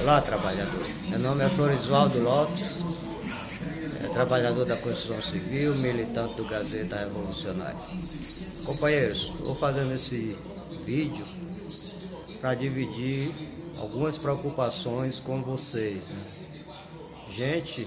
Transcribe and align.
Olá, 0.00 0.20
trabalhador. 0.20 0.86
Meu 1.08 1.18
nome 1.18 1.42
é 1.42 1.48
Florisvaldo 1.48 2.20
Lopes, 2.22 2.78
é 4.04 4.08
trabalhador 4.12 4.64
da 4.64 4.76
construção 4.76 5.20
civil, 5.20 5.74
militante 5.74 6.36
do 6.36 6.44
Gazeta 6.44 6.96
Revolucionária. 6.96 7.76
Companheiros, 8.64 9.32
estou 9.36 9.56
fazendo 9.56 9.92
esse 9.92 10.38
vídeo 10.84 11.26
para 12.40 12.54
dividir 12.54 13.32
algumas 13.78 14.16
preocupações 14.16 15.18
com 15.18 15.42
vocês. 15.42 16.54
Gente, 17.30 17.84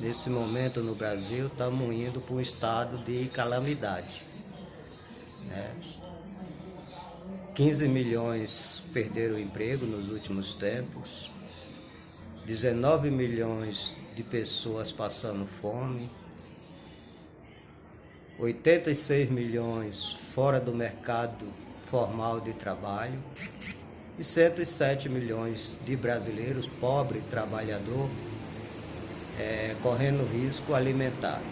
nesse 0.00 0.28
momento 0.28 0.82
no 0.82 0.94
Brasil, 0.94 1.46
estamos 1.46 1.90
indo 1.94 2.20
para 2.20 2.34
um 2.34 2.40
estado 2.40 2.98
de 2.98 3.28
calamidade. 3.28 4.22
Né? 5.46 5.70
15 7.60 7.88
milhões 7.88 8.84
perderam 8.90 9.34
o 9.34 9.38
emprego 9.38 9.84
nos 9.84 10.14
últimos 10.14 10.54
tempos, 10.54 11.30
19 12.46 13.10
milhões 13.10 13.98
de 14.16 14.22
pessoas 14.22 14.90
passando 14.90 15.46
fome, 15.46 16.10
86 18.38 19.28
milhões 19.28 20.16
fora 20.34 20.58
do 20.58 20.72
mercado 20.72 21.44
formal 21.90 22.40
de 22.40 22.54
trabalho. 22.54 23.20
E 24.18 24.24
107 24.24 25.10
milhões 25.10 25.76
de 25.84 25.94
brasileiros, 25.96 26.64
pobre 26.64 27.20
trabalhador, 27.28 28.08
é, 29.38 29.76
correndo 29.82 30.26
risco 30.32 30.72
alimentar. 30.72 31.42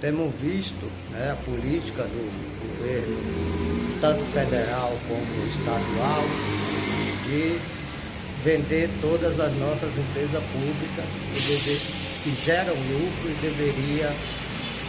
Temos 0.00 0.34
visto 0.36 0.90
né, 1.10 1.32
a 1.32 1.44
política 1.44 2.04
do 2.04 2.78
governo, 2.78 4.00
tanto 4.00 4.24
federal 4.32 4.96
como 5.06 5.46
estadual, 5.46 6.22
de 7.26 7.58
vender 8.42 8.88
todas 9.02 9.38
as 9.38 9.52
nossas 9.56 9.90
empresas 9.98 10.42
públicas 10.44 11.04
que, 11.34 12.22
que 12.22 12.42
geram 12.42 12.72
lucro 12.72 13.30
e 13.30 13.38
deveria 13.42 14.10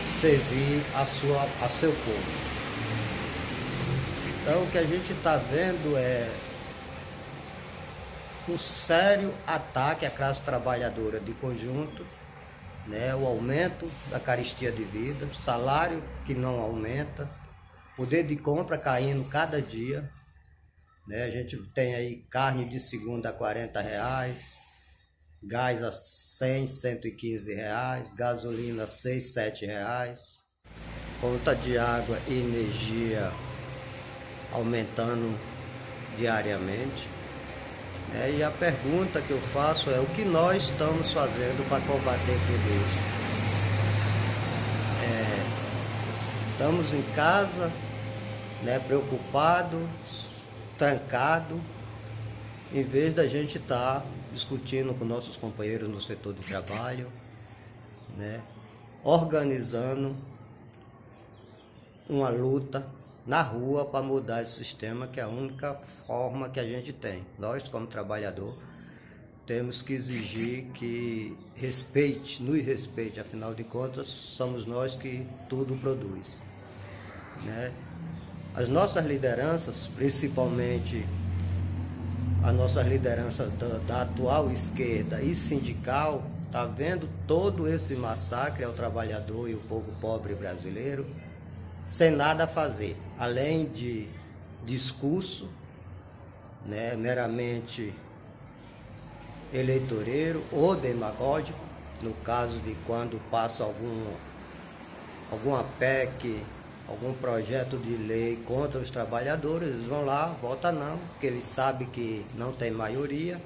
servir 0.08 0.82
a, 0.96 1.06
sua, 1.06 1.46
a 1.62 1.68
seu 1.68 1.92
povo. 1.92 2.52
Então 4.42 4.64
o 4.64 4.68
que 4.72 4.78
a 4.78 4.84
gente 4.84 5.12
está 5.12 5.36
vendo 5.36 5.98
é 5.98 6.30
um 8.48 8.58
sério 8.58 9.34
ataque 9.46 10.06
à 10.06 10.10
classe 10.10 10.42
trabalhadora 10.42 11.20
de 11.20 11.34
conjunto, 11.34 12.06
né, 12.88 13.16
o 13.16 13.26
aumento 13.26 13.90
da 14.10 14.20
caristia 14.20 14.72
de 14.72 14.84
vida, 14.84 15.28
salário 15.34 16.04
que 16.26 16.34
não 16.34 16.60
aumenta, 16.60 17.30
poder 17.96 18.24
de 18.24 18.36
compra 18.36 18.78
caindo 18.78 19.24
cada 19.30 19.62
dia, 19.62 20.10
né? 21.08 21.24
A 21.24 21.32
gente 21.32 21.58
tem 21.74 21.96
aí 21.96 22.24
carne 22.30 22.66
de 22.68 22.80
segunda 22.80 23.30
a 23.30 23.34
40 23.34 23.82
reais, 23.82 24.56
gás 25.44 25.84
a 25.84 25.92
100, 25.92 26.68
115 26.68 27.54
reais, 27.54 28.14
gasolina 28.14 28.84
a 28.84 28.88
6, 28.88 29.34
7 29.34 29.66
reais, 29.66 30.38
conta 31.20 31.56
de 31.56 31.78
água 31.78 32.18
e 32.28 32.34
energia 32.34 33.32
aumentando 34.52 35.38
diariamente. 36.18 37.21
É, 38.14 38.30
e 38.30 38.44
a 38.44 38.52
pergunta 38.52 39.22
que 39.22 39.32
eu 39.32 39.40
faço 39.40 39.90
é 39.90 40.00
o 40.00 40.06
que 40.08 40.26
nós 40.26 40.64
estamos 40.64 41.14
fazendo 41.14 41.68
para 41.70 41.80
combater 41.82 42.38
tudo 42.46 42.86
isso? 42.86 43.00
É, 45.06 46.52
estamos 46.52 46.94
em 46.94 47.02
casa, 47.16 47.72
né, 48.64 48.80
preocupados, 48.80 50.28
trancado, 50.78 51.62
em 52.74 52.84
vez 52.84 53.14
da 53.14 53.26
gente 53.28 53.58
estar 53.58 54.02
tá 54.02 54.06
discutindo 54.34 54.94
com 54.94 55.06
nossos 55.06 55.38
companheiros 55.38 55.88
no 55.88 56.02
setor 56.02 56.34
de 56.34 56.46
trabalho, 56.46 57.08
né, 58.18 58.42
organizando 59.06 60.18
uma 62.10 62.28
luta 62.28 62.86
na 63.26 63.42
rua 63.42 63.86
para 63.86 64.04
mudar 64.04 64.42
esse 64.42 64.54
sistema, 64.54 65.08
que 65.08 65.20
é 65.20 65.24
a 65.24 65.28
única 65.28 65.76
forma 66.08 66.50
que 66.50 66.60
a 66.60 66.64
gente 66.64 66.92
tem. 66.92 67.24
Nós, 67.38 67.68
como 67.68 67.86
trabalhador, 67.88 68.58
temos 69.46 69.82
que 69.82 69.94
exigir 69.94 70.66
que 70.74 71.38
respeite, 71.56 72.42
nos 72.42 72.64
respeite, 72.64 73.20
afinal 73.20 73.54
de 73.54 73.64
contas, 73.64 74.08
somos 74.08 74.66
nós 74.66 74.96
que 74.96 75.26
tudo 75.50 75.76
produz. 75.76 76.42
Né? 77.44 77.72
As 78.56 78.68
nossas 78.68 79.06
lideranças, 79.06 79.88
principalmente 79.88 81.06
a 82.44 82.52
nossa 82.52 82.82
liderança 82.82 83.46
da, 83.46 83.78
da 83.80 84.02
atual 84.02 84.52
esquerda 84.52 85.22
e 85.22 85.36
sindical, 85.36 86.24
está 86.46 86.66
vendo 86.66 87.08
todo 87.28 87.68
esse 87.68 87.96
massacre 87.96 88.64
ao 88.64 88.74
trabalhador 88.74 89.50
e 89.50 89.54
o 89.54 89.60
povo 89.60 89.92
pobre 90.02 90.36
brasileiro 90.36 91.06
sem 91.86 92.12
nada 92.12 92.46
a 92.46 92.48
fazer, 92.48 92.96
além 93.18 93.66
de 93.66 94.08
discurso 94.64 95.50
né, 96.66 96.96
meramente 96.96 97.94
eleitoreiro 99.54 100.44
ou 100.52 100.76
demagógico, 100.76 101.60
no 102.02 102.14
caso 102.24 102.58
de 102.60 102.76
quando 102.86 103.20
passa 103.30 103.64
algum, 103.64 104.06
alguma 105.32 105.64
PEC 105.78 106.42
algum 106.92 107.14
projeto 107.14 107.78
de 107.78 107.96
lei 107.96 108.38
contra 108.46 108.80
os 108.80 108.90
trabalhadores, 108.90 109.70
eles 109.70 109.86
vão 109.86 110.06
lá, 110.06 110.28
vota 110.42 110.72
não, 110.72 110.98
porque 110.98 111.28
eles 111.28 111.46
sabem 111.46 111.88
que 111.88 112.26
não 112.36 112.52
tem 112.52 112.70
maioria, 112.70 113.42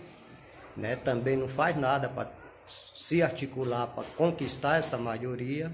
né? 0.75 0.95
também 0.95 1.37
não 1.37 1.47
faz 1.47 1.77
nada 1.77 2.09
para 2.09 2.29
se 2.67 3.21
articular 3.21 3.87
para 3.87 4.03
conquistar 4.15 4.77
essa 4.77 4.97
maioria, 4.97 5.71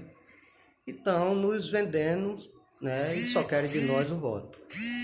então 0.86 1.34
nos 1.34 1.70
vendendo 1.70 2.38
né? 2.80 3.14
e 3.14 3.28
só 3.28 3.44
querem 3.44 3.70
de 3.70 3.82
nós 3.82 4.10
o 4.10 4.16
voto. 4.16 4.58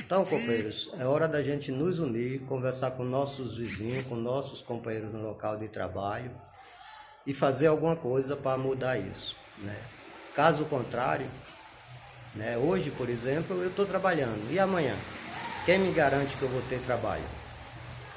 Então, 0.05 0.25
companheiros, 0.25 0.91
é 0.99 1.05
hora 1.05 1.29
da 1.29 1.43
gente 1.43 1.71
nos 1.71 1.99
unir, 1.99 2.41
conversar 2.41 2.93
com 2.93 3.05
nossos 3.05 3.57
vizinhos, 3.57 4.07
com 4.07 4.17
nossos 4.17 4.61
companheiros 4.61 5.13
no 5.13 5.23
local 5.23 5.57
de 5.57 5.69
trabalho 5.69 6.31
e 7.27 7.33
fazer 7.33 7.67
alguma 7.67 7.95
coisa 7.95 8.35
para 8.35 8.59
mudar 8.59 8.99
isso. 8.99 9.37
Né? 9.59 9.77
Caso 10.35 10.65
contrário, 10.65 11.27
né? 12.35 12.57
Hoje, 12.57 12.91
por 12.91 13.09
exemplo, 13.09 13.61
eu 13.63 13.69
estou 13.69 13.85
trabalhando. 13.85 14.53
E 14.53 14.59
amanhã? 14.59 14.95
Quem 15.65 15.79
me 15.79 15.93
garante 15.93 16.37
que 16.37 16.43
eu 16.43 16.49
vou 16.49 16.63
ter 16.63 16.81
trabalho? 16.81 17.25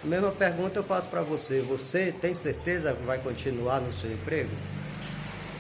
A 0.04 0.08
mesma 0.08 0.32
pergunta 0.32 0.80
eu 0.80 0.84
faço 0.84 1.10
para 1.10 1.22
você. 1.22 1.62
Você 1.62 2.12
tem 2.12 2.34
certeza 2.34 2.94
que 2.94 3.04
vai 3.04 3.20
continuar 3.20 3.82
no 3.82 3.94
seu 3.94 4.12
emprego? 4.12 4.52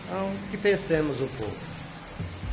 Então, 0.05 0.31
que 0.49 0.57
pensemos 0.57 1.19
um 1.19 1.27
pouco. 1.27 1.70